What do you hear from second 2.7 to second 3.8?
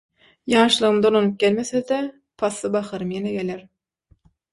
baharym ýene geler.